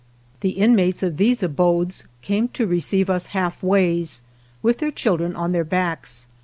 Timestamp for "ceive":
2.79-3.07